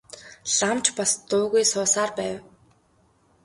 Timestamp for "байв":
2.19-2.37